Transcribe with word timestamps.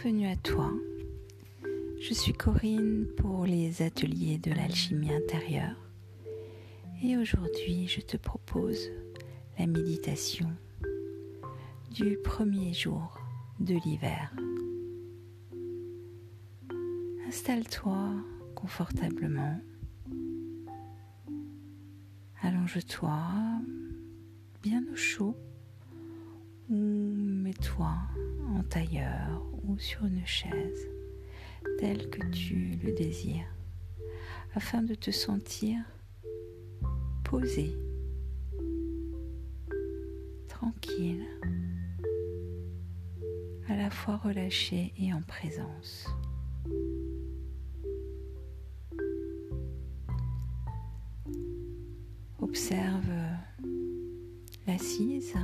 Bienvenue 0.00 0.28
à 0.28 0.36
toi. 0.36 0.70
Je 2.00 2.14
suis 2.14 2.32
Corinne 2.32 3.08
pour 3.16 3.46
les 3.46 3.82
ateliers 3.82 4.38
de 4.38 4.52
l'alchimie 4.52 5.12
intérieure 5.12 5.74
et 7.02 7.16
aujourd'hui 7.16 7.88
je 7.88 8.00
te 8.00 8.16
propose 8.16 8.78
la 9.58 9.66
méditation 9.66 10.52
du 11.90 12.16
premier 12.22 12.72
jour 12.72 13.18
de 13.58 13.74
l'hiver. 13.84 14.32
Installe-toi 17.26 18.14
confortablement. 18.54 19.60
Allonge-toi 22.40 23.18
bien 24.62 24.84
au 24.92 24.96
chaud 24.96 25.34
ou 26.70 26.76
mets-toi 27.48 27.94
en 28.54 28.62
tailleur 28.62 29.42
ou 29.64 29.78
sur 29.78 30.04
une 30.04 30.26
chaise 30.26 30.86
telle 31.78 32.10
que 32.10 32.22
tu 32.26 32.78
le 32.82 32.92
désires 32.92 33.48
afin 34.54 34.82
de 34.82 34.94
te 34.94 35.10
sentir 35.10 35.78
posé, 37.24 37.74
tranquille, 40.46 41.24
à 43.68 43.76
la 43.76 43.88
fois 43.88 44.18
relâché 44.18 44.92
et 44.98 45.14
en 45.14 45.22
présence. 45.22 46.06
Observe 52.40 53.10
l'assise 54.66 55.34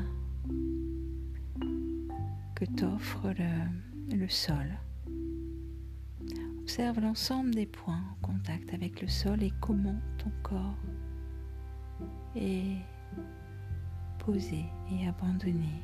que 2.64 2.70
t'offre 2.72 3.34
le, 3.38 4.16
le 4.16 4.28
sol. 4.28 4.78
Observe 6.60 7.00
l'ensemble 7.00 7.54
des 7.54 7.66
points 7.66 8.02
en 8.12 8.26
contact 8.26 8.72
avec 8.72 9.02
le 9.02 9.08
sol 9.08 9.42
et 9.42 9.52
comment 9.60 10.00
ton 10.18 10.30
corps 10.42 10.78
est 12.36 12.78
posé 14.18 14.64
et 14.90 15.08
abandonné. 15.08 15.82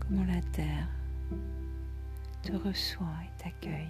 Comment 0.00 0.24
la 0.24 0.40
terre 0.52 0.88
te 2.42 2.52
reçoit 2.52 3.06
et 3.24 3.42
t'accueille. 3.42 3.88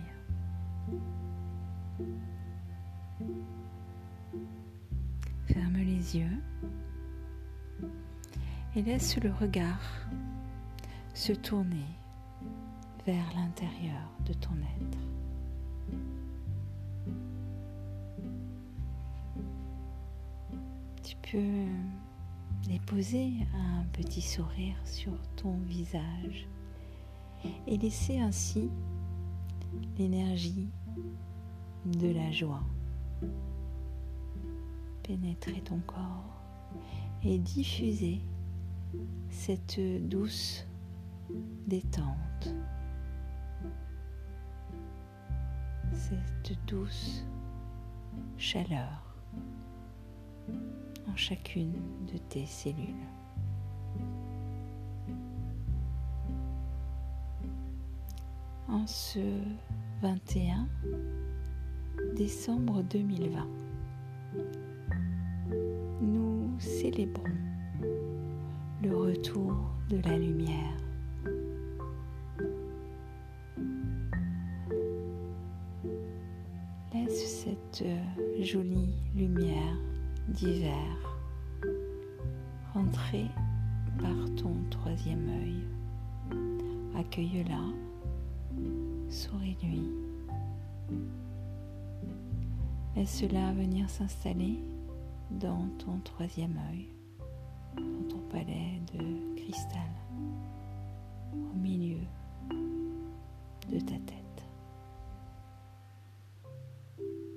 Ferme 5.46 5.76
les 5.76 6.16
yeux 6.16 6.42
et 8.76 8.82
laisse 8.82 9.16
le 9.20 9.32
regard 9.32 9.80
se 11.14 11.32
tourner 11.32 11.86
vers 13.06 13.24
l'intérieur 13.34 14.00
de 14.26 14.32
ton 14.32 14.54
être. 14.54 14.98
Tu 21.02 21.16
peux 21.30 22.68
déposer 22.68 23.32
un 23.54 23.84
petit 23.92 24.22
sourire 24.22 24.76
sur 24.84 25.12
ton 25.36 25.56
visage 25.66 26.46
et 27.66 27.76
laisser 27.76 28.18
ainsi 28.18 28.70
l'énergie 29.98 30.68
de 31.86 32.12
la 32.12 32.30
joie 32.30 32.62
pénétrer 35.02 35.60
ton 35.62 35.80
corps 35.80 36.40
et 37.24 37.38
diffuser 37.38 38.20
cette 39.28 39.80
douce 40.08 40.66
détente, 41.66 42.54
cette 45.92 46.52
douce 46.66 47.24
chaleur 48.36 49.14
en 51.08 51.16
chacune 51.16 51.72
de 52.12 52.18
tes 52.28 52.46
cellules. 52.46 52.94
En 58.68 58.86
ce 58.86 59.18
21 60.02 60.68
décembre 62.16 62.82
2020, 62.84 63.46
nous 66.00 66.58
célébrons 66.58 67.49
de 69.90 70.00
la 70.08 70.16
lumière. 70.16 70.76
Laisse 76.94 77.42
cette 77.42 77.84
jolie 78.40 78.94
lumière 79.16 79.76
d'hiver 80.28 80.76
rentrer 82.72 83.26
par 83.98 84.34
ton 84.36 84.54
troisième 84.70 85.28
œil. 85.28 85.64
Accueille-la, 86.96 87.60
souris-lui. 89.08 89.90
Laisse-la 92.94 93.52
venir 93.54 93.90
s'installer 93.90 94.60
dans 95.32 95.66
ton 95.78 95.98
troisième 96.04 96.58
œil, 96.70 96.86
dans 97.80 98.08
ton 98.08 98.18
palais 98.28 98.80
de 98.92 99.34
cristal, 99.36 99.90
au 101.32 101.56
milieu 101.56 101.98
de 103.68 103.78
ta 103.78 103.94
tête. 103.94 104.20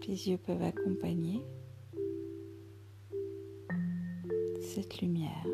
Tes 0.01 0.11
yeux 0.11 0.37
peuvent 0.37 0.63
accompagner 0.63 1.41
cette 4.61 5.01
lumière 5.01 5.45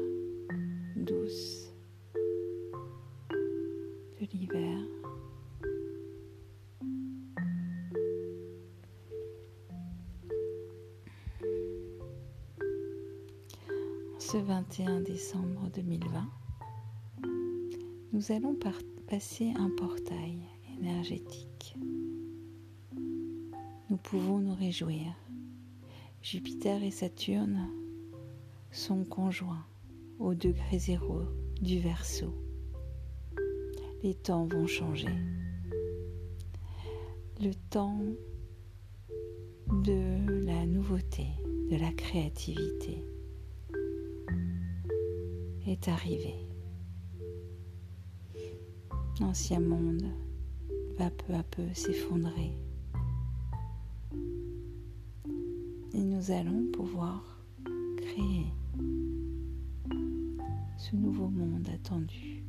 douce 0.95 1.73
de 4.19 4.25
l'hiver. 4.33 4.99
21 14.59 15.00
décembre 15.00 15.70
2020, 15.74 16.30
nous 18.12 18.31
allons 18.34 18.58
passer 19.08 19.53
un 19.56 19.70
portail 19.70 20.38
énergétique. 20.78 21.78
Nous 23.90 23.96
pouvons 23.96 24.40
nous 24.40 24.53
réjouir. 24.53 25.16
Jupiter 26.22 26.84
et 26.84 26.92
Saturne 26.92 27.69
sont 28.69 29.06
conjoints 29.06 29.66
au 30.19 30.34
degré 30.34 30.78
zéro 30.78 31.22
du 31.62 31.80
Verseau. 31.80 32.34
Les 34.03 34.14
temps 34.14 34.46
vont 34.46 34.68
changer. 34.68 35.16
Le 37.40 37.53
temps 37.69 38.02
de 39.72 40.46
la 40.46 40.66
nouveauté, 40.66 41.28
de 41.72 41.78
la 41.78 41.94
créativité 41.94 43.06
est 45.69 45.88
arrivé. 45.88 46.34
L'ancien 49.22 49.59
monde 49.59 50.06
va 50.97 51.12
peu 51.12 51.34
à 51.34 51.44
peu 51.44 51.63
s'effondrer. 51.74 52.57
Et 55.94 56.04
nous 56.04 56.31
allons 56.31 56.71
pouvoir 56.71 57.39
créer 57.98 58.51
ce 60.77 60.95
nouveau 60.95 61.30
monde 61.30 61.68
attendu. 61.74 62.44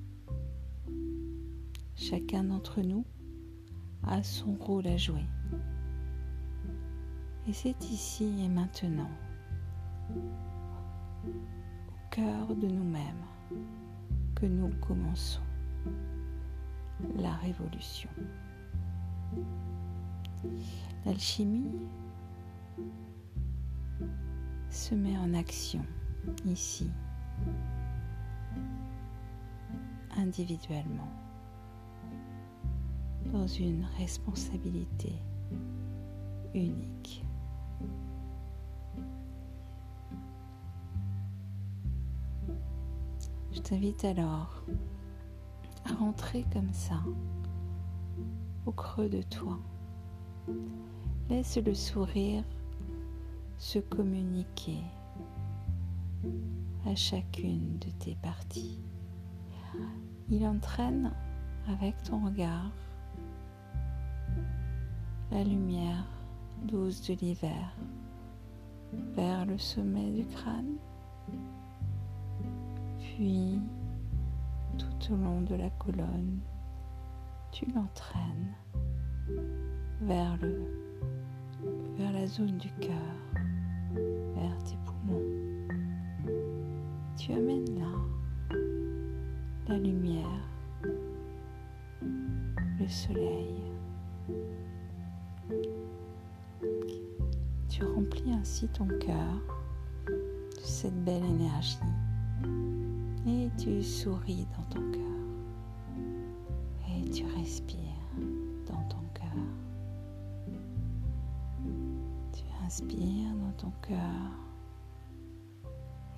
Chacun 1.97 2.45
d'entre 2.45 2.81
nous 2.81 3.05
a 4.05 4.23
son 4.23 4.55
rôle 4.55 4.87
à 4.87 4.97
jouer. 4.97 5.27
Et 7.47 7.53
c'est 7.53 7.85
ici 7.91 8.33
et 8.45 8.49
maintenant 8.49 9.11
cœur 12.11 12.57
de 12.57 12.67
nous-mêmes 12.67 13.25
que 14.35 14.47
nous 14.47 14.71
commençons 14.81 15.43
la 17.17 17.33
révolution. 17.35 18.11
L'alchimie 21.07 21.71
se 24.71 24.95
met 24.95 25.17
en 25.19 25.35
action 25.35 25.85
ici, 26.45 26.91
individuellement, 30.17 31.13
dans 33.33 33.47
une 33.47 33.87
responsabilité 33.99 35.13
unique. 36.55 37.25
Je 43.61 43.69
t'invite 43.69 44.07
alors 44.07 44.65
à 45.85 45.93
rentrer 45.93 46.47
comme 46.51 46.73
ça 46.73 46.99
au 48.65 48.73
creux 48.73 49.11
de 49.11 49.21
toi. 49.21 49.59
Laisse 51.29 51.59
le 51.59 51.75
sourire 51.75 52.43
se 53.59 53.79
communiquer 53.79 54.79
à 56.87 56.95
chacune 56.95 57.77
de 57.81 57.91
tes 57.99 58.17
parties. 58.23 58.81
Il 60.31 60.47
entraîne 60.47 61.13
avec 61.69 62.03
ton 62.03 62.25
regard 62.25 62.73
la 65.33 65.45
lumière 65.45 66.07
douce 66.63 67.07
de 67.09 67.15
l'hiver 67.15 67.77
vers 69.15 69.45
le 69.45 69.59
sommet 69.59 70.11
du 70.13 70.25
crâne, 70.25 70.79
puis 73.21 73.61
tout 74.79 75.13
au 75.13 75.17
long 75.17 75.43
de 75.43 75.55
la 75.55 75.69
colonne, 75.69 76.41
tu 77.53 77.67
l'entraînes 77.75 78.55
vers 80.01 80.39
le 80.39 80.59
vers 81.99 82.13
la 82.13 82.27
zone 82.27 82.57
du 82.57 82.71
cœur, 82.81 83.19
vers 84.35 84.57
tes 84.65 84.79
poumons. 84.87 85.21
Tu 87.19 87.33
amènes 87.33 87.79
là 87.79 88.57
la 89.69 89.77
lumière, 89.79 90.49
le 92.01 92.89
soleil. 92.89 93.61
Tu 97.69 97.85
remplis 97.85 98.33
ainsi 98.33 98.67
ton 98.69 98.89
cœur 98.99 99.43
de 100.07 100.63
cette 100.63 101.05
belle 101.05 101.25
énergie 101.25 101.77
et 103.31 103.51
tu 103.57 103.83
souris 103.83 104.47
dans 104.57 104.65
ton 104.75 104.91
cœur 104.91 105.01
et 106.89 107.11
tu 107.11 107.25
respires 107.37 107.79
dans 108.67 108.83
ton 108.89 109.03
cœur. 109.15 109.45
Tu 112.33 112.45
inspires 112.65 113.35
dans 113.37 113.53
ton 113.53 113.73
cœur 113.83 114.31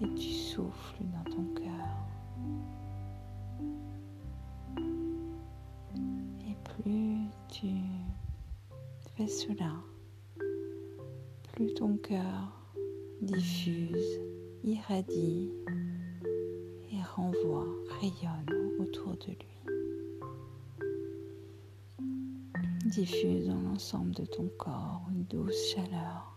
et 0.00 0.14
tu 0.14 0.30
souffles 0.32 1.04
dans 1.12 1.30
ton 1.30 1.44
cœur. 1.54 1.88
Et 6.48 6.56
plus 6.64 7.28
tu 7.48 7.68
fais 9.16 9.28
cela, 9.28 9.74
plus 11.52 11.74
ton 11.74 11.96
cœur 11.98 12.66
diffuse, 13.20 14.20
irradie 14.64 15.52
rayonne 18.00 18.72
autour 18.78 19.16
de 19.16 19.26
lui. 19.26 19.36
Diffuse 22.86 23.48
dans 23.48 23.60
l'ensemble 23.60 24.12
de 24.12 24.24
ton 24.24 24.48
corps 24.58 25.02
une 25.10 25.24
douce 25.24 25.74
chaleur. 25.74 26.36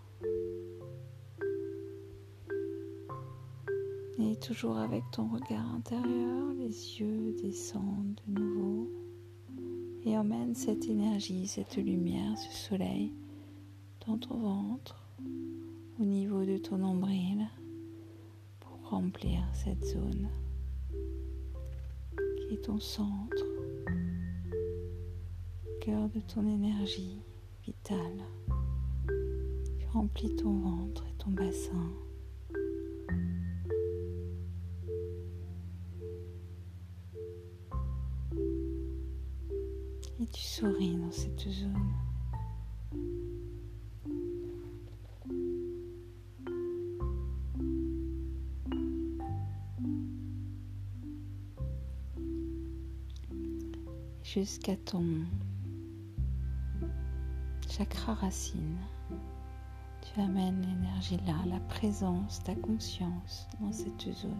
Et 4.19 4.35
toujours 4.37 4.77
avec 4.77 5.03
ton 5.11 5.27
regard 5.27 5.75
intérieur, 5.75 6.53
les 6.57 6.99
yeux 6.99 7.35
descendent 7.41 8.19
de 8.27 8.39
nouveau 8.39 8.89
et 10.05 10.17
emmène 10.17 10.55
cette 10.55 10.85
énergie, 10.85 11.47
cette 11.47 11.75
lumière, 11.75 12.37
ce 12.37 12.69
soleil 12.69 13.11
dans 14.07 14.17
ton 14.17 14.37
ventre, 14.37 15.03
au 15.99 16.03
niveau 16.03 16.45
de 16.45 16.57
ton 16.57 16.77
nombril, 16.77 17.47
pour 18.59 18.89
remplir 18.89 19.41
cette 19.53 19.83
zone 19.83 20.29
qui 22.47 22.55
est 22.55 22.65
ton 22.65 22.79
centre, 22.79 23.45
cœur 25.81 26.09
de 26.09 26.19
ton 26.19 26.47
énergie 26.47 27.21
vitale. 27.63 28.23
Tu 29.79 29.87
remplis 29.87 30.35
ton 30.35 30.59
ventre 30.59 31.05
et 31.07 31.17
ton 31.17 31.31
bassin. 31.31 31.91
Et 40.19 40.27
tu 40.27 40.41
souris 40.41 40.95
dans 40.95 41.11
cette 41.11 41.39
zone. 41.39 41.93
Jusqu'à 54.35 54.75
ton 54.75 55.05
chakra 57.69 58.15
racine. 58.15 58.77
Tu 60.01 60.19
amènes 60.19 60.61
l'énergie 60.61 61.17
là, 61.25 61.35
la 61.47 61.59
présence, 61.61 62.43
ta 62.43 62.53
conscience 62.55 63.47
dans 63.61 63.71
cette 63.71 64.11
zone. 64.11 64.33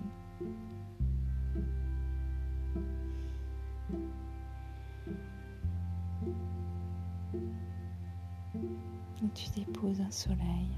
Tu 9.33 9.49
déposes 9.55 10.01
un 10.01 10.11
soleil. 10.11 10.69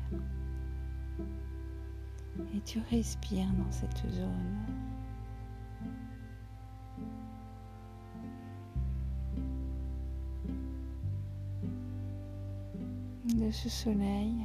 Et 2.56 2.62
tu 2.62 2.80
respires 2.92 3.52
dans 3.54 3.72
cette 3.72 4.08
zone. 4.12 4.87
Ce 13.58 13.70
soleil, 13.70 14.36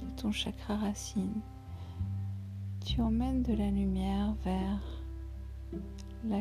de 0.00 0.06
ton 0.20 0.32
chakra 0.32 0.76
racine, 0.76 1.40
tu 2.84 3.00
emmènes 3.00 3.44
de 3.44 3.54
la 3.54 3.70
lumière 3.70 4.34
vers 4.44 4.80
la 6.24 6.40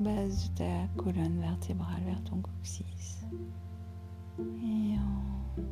base 0.00 0.50
de 0.52 0.58
ta 0.58 0.86
colonne 0.96 1.38
vertébrale, 1.38 2.02
vers 2.06 2.24
ton 2.24 2.40
coccyx. 2.40 3.26
Et 4.38 4.96
en 4.98 5.62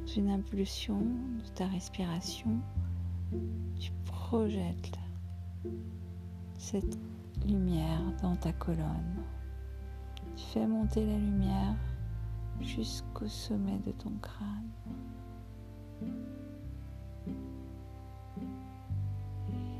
dans 0.00 0.12
une 0.12 0.30
impulsion 0.30 1.00
de 1.00 1.48
ta 1.56 1.66
respiration, 1.66 2.60
tu 3.80 3.90
projettes 4.04 4.98
cette 6.58 6.96
lumière 7.44 8.02
dans 8.22 8.36
ta 8.36 8.52
colonne. 8.52 9.24
Tu 10.36 10.44
fais 10.44 10.66
monter 10.66 11.04
la 11.04 11.18
lumière 11.18 11.74
jusqu'au 12.60 13.28
sommet 13.28 13.78
de 13.86 13.92
ton 13.92 14.12
crâne. 14.22 14.70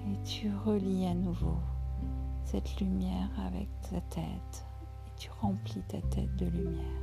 Et 0.07 0.23
tu 0.25 0.51
relis 0.65 1.07
à 1.07 1.15
nouveau 1.15 1.57
cette 2.45 2.81
lumière 2.81 3.31
avec 3.47 3.69
ta 3.91 4.01
tête 4.03 4.67
et 5.07 5.11
tu 5.17 5.31
remplis 5.41 5.83
ta 5.89 6.01
tête 6.03 6.35
de 6.37 6.47
lumière. 6.47 7.03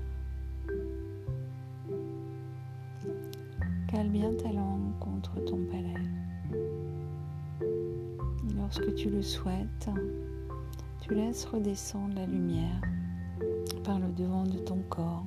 Cale 3.88 4.10
bien 4.10 4.34
ta 4.36 4.52
langue 4.54 4.98
contre 5.00 5.44
ton 5.44 5.66
palais. 5.66 5.94
Et 7.62 8.54
lorsque 8.54 8.96
tu 8.96 9.10
le 9.10 9.22
souhaites, 9.22 9.90
tu 11.02 11.14
laisses 11.14 11.46
redescendre 11.46 12.16
la 12.16 12.26
lumière 12.26 12.82
par 13.84 14.00
le 14.00 14.10
devant 14.14 14.44
de 14.44 14.60
ton 14.60 14.82
corps 14.90 15.26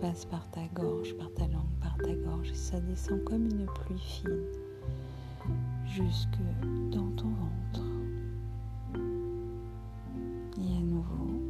passe 0.00 0.24
par 0.24 0.48
ta 0.50 0.66
gorge, 0.74 1.14
par 1.16 1.32
ta 1.34 1.46
langue, 1.48 1.78
par 1.80 1.96
ta 1.98 2.12
gorge, 2.14 2.50
et 2.50 2.54
ça 2.54 2.80
descend 2.80 3.22
comme 3.24 3.44
une 3.44 3.66
pluie 3.66 3.98
fine 3.98 4.44
jusque 5.86 6.38
dans 6.90 7.10
ton 7.12 7.28
ventre. 7.28 7.82
Et 10.58 10.76
à 10.76 10.80
nouveau, 10.80 11.40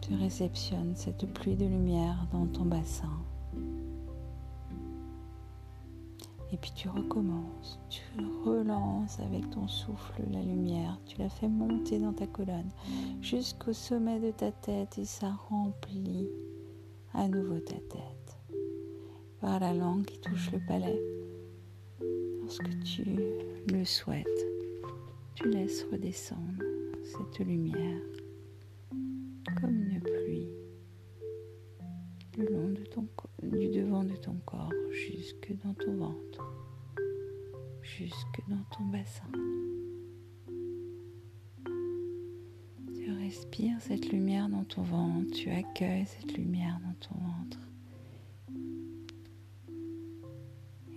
tu 0.00 0.14
réceptionnes 0.14 0.94
cette 0.94 1.26
pluie 1.32 1.56
de 1.56 1.66
lumière 1.66 2.26
dans 2.32 2.46
ton 2.46 2.64
bassin. 2.64 3.10
Et 6.52 6.56
puis 6.56 6.72
tu 6.74 6.88
recommences, 6.88 7.78
tu 7.88 8.02
relances 8.44 9.20
avec 9.20 9.48
ton 9.50 9.68
souffle 9.68 10.22
la 10.32 10.42
lumière, 10.42 10.98
tu 11.06 11.18
la 11.18 11.28
fais 11.28 11.48
monter 11.48 12.00
dans 12.00 12.12
ta 12.12 12.26
colonne 12.26 12.70
jusqu'au 13.20 13.72
sommet 13.72 14.18
de 14.18 14.32
ta 14.32 14.50
tête 14.50 14.98
et 14.98 15.04
ça 15.04 15.30
remplit 15.48 16.28
à 17.14 17.28
nouveau 17.28 17.60
ta 17.60 17.74
tête. 17.74 18.38
Par 19.40 19.60
la 19.60 19.72
langue 19.72 20.04
qui 20.04 20.18
touche 20.18 20.50
le 20.50 20.60
palais. 20.66 21.00
Lorsque 22.42 22.82
tu 22.82 23.04
le 23.72 23.84
souhaites, 23.84 24.26
tu 25.36 25.48
laisses 25.48 25.84
redescendre 25.84 26.64
cette 27.04 27.46
lumière 27.46 28.02
comme 29.60 29.80
une 29.80 30.00
pluie 30.00 30.48
le 32.36 32.46
long 32.46 32.68
du 33.42 33.68
devant 33.68 34.04
de 34.04 34.16
ton 34.16 34.34
corps 34.44 34.72
jusque 35.06 35.52
dans 35.64 35.74
ton 35.74 35.96
ventre, 35.96 36.44
jusque 37.82 38.40
dans 38.48 38.64
ton 38.76 38.84
bassin. 38.86 39.30
respires 43.30 43.80
cette 43.80 44.10
lumière 44.10 44.48
dans 44.48 44.64
ton 44.64 44.82
ventre, 44.82 45.30
tu 45.32 45.50
accueilles 45.50 46.04
cette 46.04 46.36
lumière 46.36 46.80
dans 46.84 46.94
ton 46.94 47.14
ventre. 47.14 47.60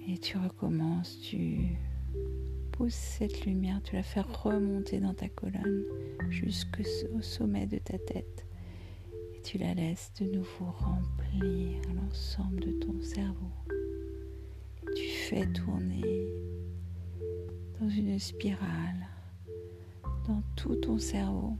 Et 0.07 0.17
tu 0.17 0.37
recommences, 0.37 1.19
tu 1.21 1.59
pousses 2.71 2.95
cette 2.95 3.45
lumière, 3.45 3.81
tu 3.83 3.95
la 3.95 4.01
fais 4.01 4.21
remonter 4.21 4.99
dans 4.99 5.13
ta 5.13 5.29
colonne 5.29 5.83
jusqu'au 6.29 7.21
sommet 7.21 7.67
de 7.67 7.77
ta 7.77 7.99
tête. 7.99 8.47
Et 9.35 9.41
tu 9.43 9.59
la 9.59 9.75
laisses 9.75 10.11
de 10.19 10.25
nouveau 10.25 10.71
remplir 10.71 11.79
l'ensemble 11.93 12.61
de 12.61 12.71
ton 12.79 12.99
cerveau. 12.99 13.51
Tourner 15.41 16.27
dans 17.81 17.89
une 17.89 18.19
spirale 18.19 19.07
dans 20.27 20.43
tout 20.55 20.75
ton 20.75 20.99
cerveau, 20.99 21.57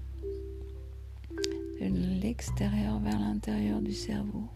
de 1.82 2.22
l'extérieur 2.22 3.00
vers 3.00 3.20
l'intérieur 3.20 3.82
du 3.82 3.92
cerveau. 3.92 4.48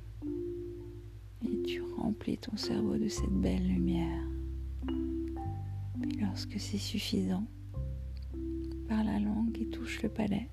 Et 1.43 1.63
tu 1.63 1.81
remplis 1.97 2.37
ton 2.37 2.55
cerveau 2.57 2.95
de 2.97 3.07
cette 3.07 3.31
belle 3.31 3.67
lumière. 3.67 4.21
Lorsque 6.21 6.59
c'est 6.59 6.77
suffisant, 6.77 7.45
par 8.87 9.03
la 9.03 9.19
langue 9.19 9.51
qui 9.51 9.65
touche 9.65 10.03
le 10.03 10.09
palais 10.09 10.47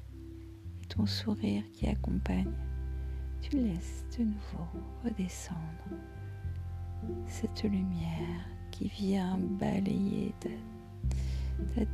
et 0.82 0.86
ton 0.86 1.04
sourire 1.04 1.64
qui 1.74 1.86
accompagne, 1.86 2.50
tu 3.42 3.58
laisses 3.58 4.06
de 4.18 4.24
nouveau 4.24 4.66
redescendre 5.04 5.60
cette 7.26 7.62
lumière 7.64 8.53
qui 8.74 8.88
vient 8.88 9.38
balayer 9.38 10.34
ta, 10.40 10.48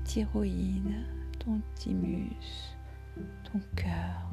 thyroïde, 0.05 0.95
ton 1.39 1.61
thymus, 1.75 2.75
ton 3.45 3.61
cœur, 3.77 4.31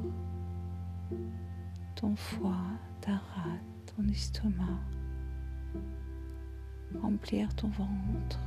ton 1.94 2.16
foie, 2.16 2.70
ta 3.02 3.12
rate, 3.12 3.94
ton 3.94 4.08
estomac, 4.08 4.80
remplir 7.02 7.54
ton 7.54 7.68
ventre, 7.68 8.40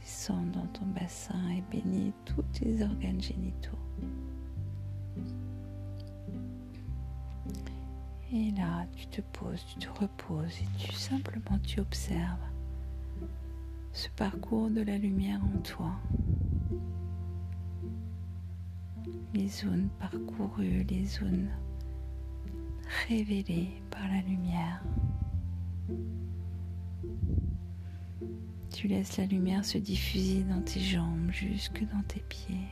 descendre 0.00 0.50
dans 0.50 0.66
ton 0.66 0.86
bassin 0.86 1.48
et 1.50 1.62
bénir 1.70 2.12
tous 2.24 2.42
tes 2.54 2.82
organes 2.82 3.22
génitaux. 3.22 3.78
Et 8.38 8.50
là, 8.50 8.84
tu 8.94 9.06
te 9.06 9.22
poses, 9.22 9.64
tu 9.64 9.78
te 9.78 9.88
reposes 9.98 10.60
et 10.60 10.78
tu 10.78 10.92
simplement 10.92 11.58
tu 11.64 11.80
observes 11.80 12.36
ce 13.94 14.10
parcours 14.10 14.68
de 14.68 14.82
la 14.82 14.98
lumière 14.98 15.40
en 15.42 15.58
toi. 15.60 15.92
Les 19.32 19.48
zones 19.48 19.88
parcourues, 19.98 20.84
les 20.84 21.06
zones 21.06 21.48
révélées 23.08 23.70
par 23.90 24.06
la 24.06 24.20
lumière. 24.20 24.82
Tu 28.70 28.86
laisses 28.86 29.16
la 29.16 29.24
lumière 29.24 29.64
se 29.64 29.78
diffuser 29.78 30.42
dans 30.42 30.60
tes 30.60 30.80
jambes 30.80 31.30
jusque 31.30 31.82
dans 31.90 32.02
tes 32.02 32.20
pieds. 32.28 32.68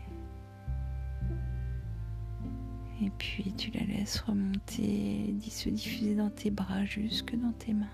Et 3.02 3.10
puis 3.18 3.52
tu 3.52 3.70
la 3.72 3.84
laisses 3.84 4.20
remonter, 4.20 5.34
se 5.50 5.68
diffuser 5.68 6.14
dans 6.14 6.30
tes 6.30 6.50
bras 6.50 6.84
jusque 6.84 7.34
dans 7.34 7.52
tes 7.52 7.74
mains. 7.74 7.86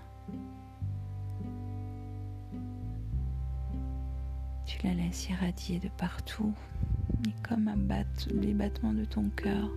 Tu 4.65 4.77
la 4.85 4.93
laisses 4.93 5.27
irradier 5.29 5.79
de 5.79 5.89
partout 5.97 6.53
et 7.27 7.33
comme 7.47 7.69
les 8.33 8.53
battements 8.53 8.93
de 8.93 9.05
ton 9.05 9.29
cœur 9.35 9.69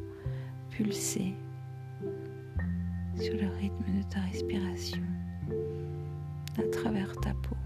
pulser 0.71 1.35
sur 3.16 3.35
le 3.35 3.49
rythme 3.59 3.99
de 3.99 4.02
ta 4.11 4.21
respiration 4.21 5.02
à 6.59 6.62
travers 6.71 7.14
ta 7.16 7.33
peau. 7.35 7.57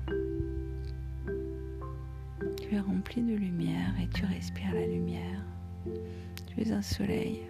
Tu 2.62 2.74
es 2.74 2.80
rempli 2.80 3.22
de 3.22 3.34
lumière 3.34 3.94
et 4.00 4.08
tu 4.08 4.24
respires 4.24 4.74
la 4.74 4.86
lumière. 4.86 5.47
Tu 6.64 6.72
un 6.72 6.82
soleil 6.82 7.48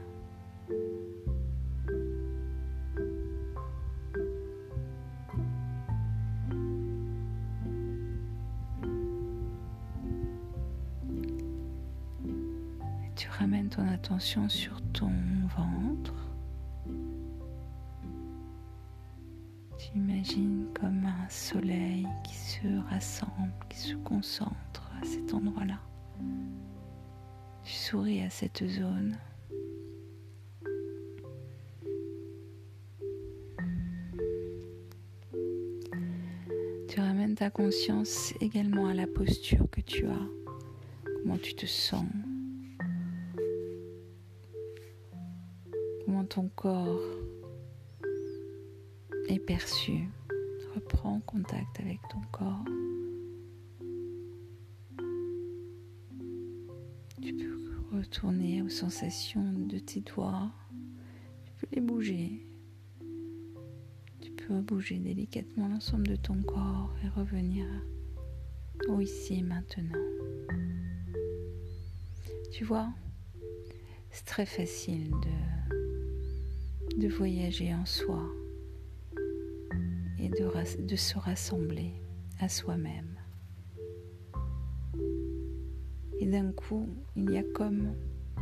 ramène 13.39 13.69
ton 13.69 13.87
attention 13.87 14.49
sur 14.49 14.81
ton 14.93 15.13
ventre. 15.57 16.15
Tu 19.79 19.97
imagines 19.97 20.67
comme 20.79 21.05
un 21.07 21.29
soleil 21.29 22.07
qui 22.25 22.35
se 22.35 22.67
rassemble, 22.91 23.53
qui 23.69 23.79
se 23.79 23.95
concentre 23.97 24.91
à 25.01 25.05
cet 25.05 25.33
endroit-là. 25.33 25.79
Tu 27.69 27.75
souris 27.75 28.23
à 28.23 28.31
cette 28.31 28.67
zone. 28.67 29.19
Tu 36.89 36.99
ramènes 36.99 37.35
ta 37.35 37.51
conscience 37.51 38.33
également 38.41 38.87
à 38.87 38.95
la 38.95 39.07
posture 39.07 39.69
que 39.71 39.83
tu 39.83 40.07
as, 40.07 40.29
comment 41.05 41.37
tu 41.37 41.53
te 41.53 41.67
sens, 41.67 42.07
comment 46.07 46.25
ton 46.25 46.49
corps 46.49 47.03
est 49.29 49.41
perçu. 49.41 50.09
Reprends 50.75 51.21
contact 51.21 51.81
avec 51.81 51.99
ton 52.11 52.23
corps. 52.33 52.65
Retourner 57.99 58.63
aux 58.63 58.69
sensations 58.69 59.53
de 59.53 59.79
tes 59.79 60.01
doigts. 60.01 60.51
Tu 61.45 61.53
peux 61.57 61.67
les 61.75 61.81
bouger. 61.81 62.47
Tu 64.21 64.31
peux 64.31 64.61
bouger 64.61 64.99
délicatement 64.99 65.69
l'ensemble 65.69 66.07
de 66.07 66.17
ton 66.17 66.41
corps 66.43 66.95
et 67.05 67.09
revenir 67.09 67.67
au 68.89 69.01
ici 69.01 69.41
et 69.41 69.43
maintenant. 69.43 69.99
Tu 72.53 72.65
vois, 72.65 72.89
c'est 74.11 74.25
très 74.25 74.47
facile 74.47 75.11
de 76.97 77.09
voyager 77.09 77.75
en 77.75 77.85
soi 77.85 78.25
et 80.19 80.29
de 80.29 80.97
se 80.97 81.19
rassembler 81.19 81.95
à 82.41 82.49
soi-même. 82.49 83.18
D'un 86.29 86.53
coup, 86.53 86.89
il 87.17 87.31
y 87.31 87.39
a 87.39 87.43
comme 87.43 87.95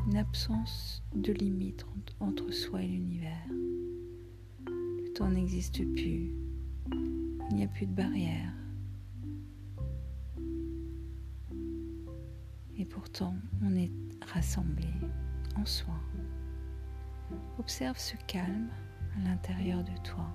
une 0.06 0.16
absence 0.16 1.02
de 1.14 1.32
limite 1.32 1.86
entre 2.20 2.50
soi 2.50 2.82
et 2.82 2.86
l'univers. 2.86 3.46
Le 4.66 5.12
temps 5.12 5.28
n'existe 5.30 5.84
plus, 5.94 6.34
il 7.50 7.56
n'y 7.56 7.64
a 7.64 7.68
plus 7.68 7.86
de 7.86 7.92
barrière. 7.92 8.52
Et 12.78 12.84
pourtant, 12.84 13.34
on 13.62 13.74
est 13.76 13.90
rassemblés 14.20 15.00
en 15.56 15.64
soi. 15.64 15.94
Observe 17.58 17.98
ce 17.98 18.16
calme 18.26 18.68
à 19.16 19.28
l'intérieur 19.28 19.82
de 19.82 19.96
toi. 20.02 20.28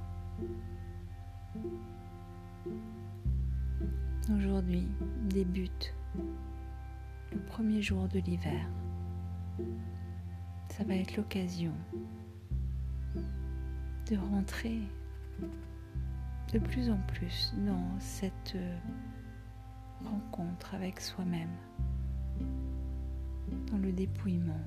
Aujourd'hui 4.36 4.88
débute 5.30 5.94
le 7.32 7.40
premier 7.40 7.82
jour 7.82 8.08
de 8.08 8.20
l'hiver. 8.20 8.68
Ça 10.70 10.84
va 10.84 10.96
être 10.96 11.16
l'occasion 11.18 11.74
de 13.16 14.18
rentrer 14.18 14.80
de 16.54 16.60
plus 16.60 16.90
en 16.90 16.98
plus 17.08 17.54
dans 17.66 18.00
cette 18.00 18.58
rencontre 20.04 20.76
avec 20.76 21.00
soi-même, 21.00 21.56
dans 23.72 23.78
le 23.78 23.92
dépouillement, 23.92 24.64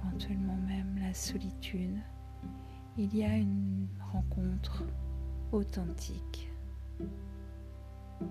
éventuellement 0.00 0.56
même 0.56 0.98
la 1.00 1.12
solitude, 1.12 1.98
il 2.96 3.14
y 3.14 3.24
a 3.24 3.36
une 3.36 3.86
rencontre 4.12 4.84
authentique 5.52 6.50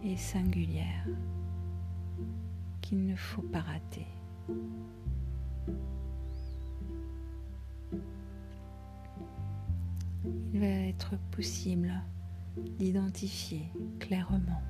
et 0.03 0.17
singulière 0.17 1.07
qu'il 2.87 3.05
ne 3.05 3.17
faut 3.17 3.41
pas 3.41 3.59
rater. 3.59 4.07
Il 10.53 10.59
va 10.61 10.67
être 10.67 11.17
possible 11.31 11.93
d'identifier 12.79 13.69
clairement 13.99 14.61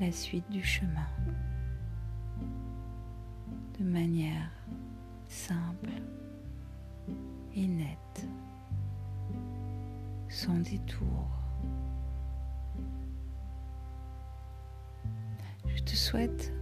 la 0.00 0.10
suite 0.12 0.48
du 0.50 0.64
chemin 0.64 1.06
de 3.78 3.84
manière 3.84 4.50
simple 5.28 5.90
et 7.54 7.66
nette, 7.66 8.26
sans 10.30 10.58
détour. 10.58 11.35
Te 15.96 16.00
souhaite 16.00 16.52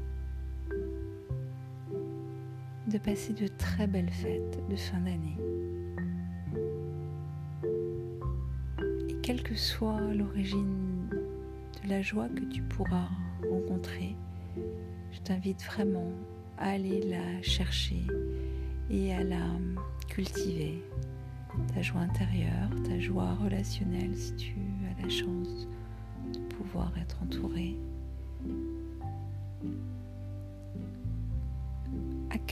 de 2.86 2.98
passer 2.98 3.32
de 3.32 3.48
très 3.48 3.88
belles 3.88 4.12
fêtes 4.12 4.62
de 4.70 4.76
fin 4.76 4.98
d'année. 4.98 5.36
Et 9.08 9.14
quelle 9.22 9.42
que 9.42 9.56
soit 9.56 10.00
l'origine 10.14 11.08
de 11.82 11.88
la 11.88 12.00
joie 12.00 12.28
que 12.28 12.44
tu 12.44 12.62
pourras 12.62 13.08
rencontrer, 13.50 14.14
je 15.10 15.18
t'invite 15.18 15.64
vraiment 15.64 16.12
à 16.56 16.70
aller 16.70 17.02
la 17.02 17.42
chercher 17.42 18.06
et 18.88 19.14
à 19.14 19.24
la 19.24 19.48
cultiver. 20.08 20.80
Ta 21.74 21.82
joie 21.82 22.02
intérieure, 22.02 22.70
ta 22.84 23.00
joie 23.00 23.34
relationnelle 23.34 24.16
si 24.16 24.36
tu 24.36 24.54
as 24.88 25.02
la 25.02 25.08
chance 25.08 25.66
de 26.32 26.38
pouvoir 26.54 26.92
être 26.98 27.20
entouré. 27.20 27.76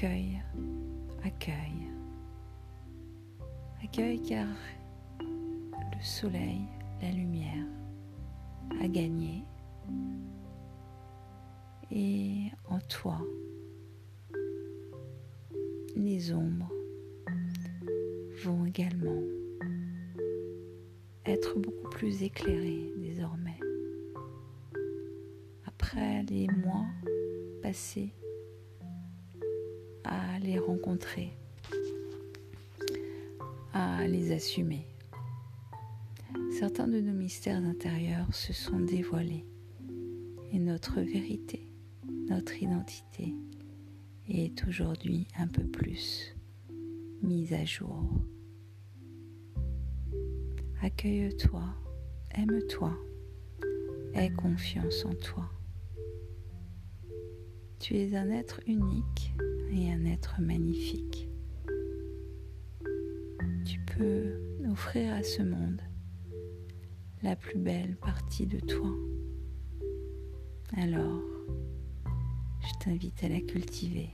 Accueille, 0.03 0.43
accueille. 1.23 1.87
Accueille 3.85 4.21
car 4.21 4.49
le 5.21 6.03
soleil, 6.03 6.63
la 7.01 7.13
lumière 7.13 7.65
a 8.81 8.89
gagné 8.89 9.45
et 11.93 12.51
en 12.69 12.81
toi 12.89 13.21
les 15.95 16.33
ombres 16.33 16.73
vont 18.43 18.67
également 18.67 19.23
être 21.27 21.61
beaucoup 21.61 21.91
plus 21.91 22.25
éclairées 22.25 22.93
désormais. 22.97 23.61
Après 25.65 26.25
les 26.25 26.49
mois 26.49 26.87
passés 27.63 28.13
les 30.43 30.59
rencontrer, 30.59 31.33
à 33.73 34.07
les 34.07 34.33
assumer. 34.33 34.87
Certains 36.59 36.89
de 36.89 37.01
nos 37.01 37.13
mystères 37.13 37.65
intérieurs 37.65 38.35
se 38.35 38.53
sont 38.53 38.81
dévoilés 38.81 39.45
et 40.53 40.59
notre 40.59 41.01
vérité, 41.01 41.69
notre 42.29 42.61
identité 42.63 43.35
est 44.29 44.67
aujourd'hui 44.67 45.27
un 45.39 45.49
peu 45.49 45.65
plus 45.65 46.35
mise 47.23 47.53
à 47.53 47.65
jour. 47.65 48.05
Accueille-toi, 50.83 51.65
aime-toi, 52.35 52.93
aie 54.15 54.31
confiance 54.31 55.05
en 55.05 55.15
toi. 55.15 55.49
Tu 57.83 57.97
es 57.97 58.15
un 58.15 58.31
être 58.31 58.61
unique 58.69 59.35
et 59.73 59.91
un 59.91 60.05
être 60.05 60.41
magnifique. 60.41 61.29
Tu 63.65 63.81
peux 63.81 64.37
offrir 64.71 65.13
à 65.13 65.25
ce 65.25 65.43
monde 65.43 65.83
la 67.25 67.35
plus 67.35 67.59
belle 67.59 67.97
partie 67.97 68.47
de 68.47 68.61
toi. 68.61 68.89
Alors, 70.77 71.23
je 72.61 72.85
t'invite 72.85 73.25
à 73.25 73.29
la 73.29 73.41
cultiver, 73.41 74.11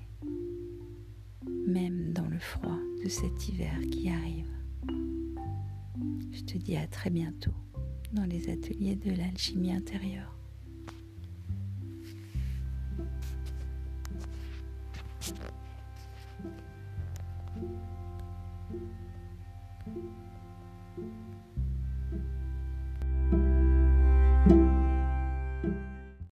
même 1.66 2.14
dans 2.14 2.26
le 2.26 2.38
froid 2.38 2.78
de 3.04 3.08
cet 3.10 3.50
hiver 3.50 3.78
qui 3.90 4.08
arrive. 4.08 4.50
Je 6.32 6.42
te 6.42 6.56
dis 6.56 6.78
à 6.78 6.86
très 6.86 7.10
bientôt 7.10 7.52
dans 8.14 8.24
les 8.24 8.48
ateliers 8.48 8.96
de 8.96 9.10
l'alchimie 9.10 9.74
intérieure. 9.74 10.37